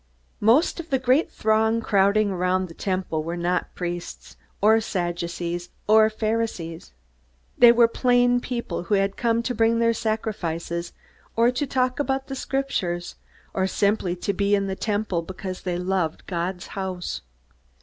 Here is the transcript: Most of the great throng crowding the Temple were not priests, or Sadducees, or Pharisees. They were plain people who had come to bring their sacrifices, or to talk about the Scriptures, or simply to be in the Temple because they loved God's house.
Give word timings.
Most 0.39 0.79
of 0.79 0.89
the 0.89 0.97
great 0.97 1.31
throng 1.31 1.79
crowding 1.79 2.29
the 2.35 2.73
Temple 2.75 3.23
were 3.23 3.37
not 3.37 3.75
priests, 3.75 4.35
or 4.59 4.81
Sadducees, 4.81 5.69
or 5.87 6.09
Pharisees. 6.09 6.93
They 7.55 7.71
were 7.71 7.87
plain 7.87 8.39
people 8.39 8.85
who 8.85 8.95
had 8.95 9.15
come 9.15 9.43
to 9.43 9.53
bring 9.53 9.77
their 9.77 9.93
sacrifices, 9.93 10.93
or 11.35 11.51
to 11.51 11.67
talk 11.67 11.99
about 11.99 12.29
the 12.29 12.35
Scriptures, 12.35 13.17
or 13.53 13.67
simply 13.67 14.15
to 14.15 14.33
be 14.33 14.55
in 14.55 14.65
the 14.65 14.75
Temple 14.75 15.21
because 15.21 15.61
they 15.61 15.77
loved 15.77 16.25
God's 16.25 16.65
house. 16.73 17.21